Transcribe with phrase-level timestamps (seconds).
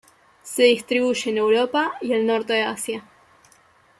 [0.41, 3.05] Se distribuye en Europa y el norte de Asia.